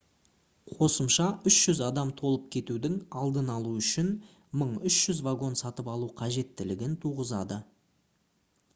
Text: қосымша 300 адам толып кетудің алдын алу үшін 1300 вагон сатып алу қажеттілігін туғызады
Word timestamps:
қосымша 0.77 1.27
300 1.51 1.81
адам 1.87 2.13
толып 2.21 2.47
кетудің 2.55 2.95
алдын 3.23 3.53
алу 3.57 3.75
үшін 3.83 4.09
1300 4.63 5.23
вагон 5.31 5.57
сатып 5.65 5.95
алу 5.97 6.13
қажеттілігін 6.23 6.97
туғызады 7.07 7.63